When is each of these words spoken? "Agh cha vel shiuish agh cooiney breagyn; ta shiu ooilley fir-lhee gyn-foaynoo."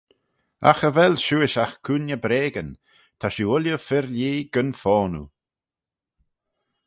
"Agh 0.69 0.79
cha 0.79 0.89
vel 0.97 1.15
shiuish 1.25 1.57
agh 1.63 1.75
cooiney 1.85 2.21
breagyn; 2.23 2.69
ta 3.19 3.27
shiu 3.31 3.47
ooilley 3.51 3.79
fir-lhee 3.87 4.45
gyn-foaynoo." 4.53 5.27